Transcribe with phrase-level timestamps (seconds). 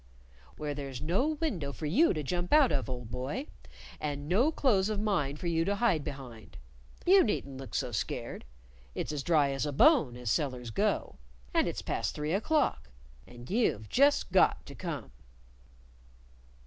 [0.57, 3.45] "Where there's no window for you to jump out of, old boy,
[3.99, 6.57] and no clothes of mine for you to hide behind.
[7.05, 8.43] You needn't look so scared;
[8.95, 11.19] it's as dry as a bone, as cellars go.
[11.53, 12.89] And it's past three o'clock.
[13.27, 15.11] And you've just got to come."